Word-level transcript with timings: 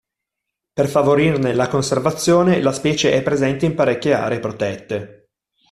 Per 0.73 0.87
favorirne 0.87 1.53
la 1.53 1.67
conservazione, 1.67 2.59
la 2.59 2.71
specie 2.71 3.13
è 3.13 3.21
presente 3.21 3.67
in 3.67 3.75
parecchi 3.75 4.11
aree 4.11 4.39
protette. 4.39 5.29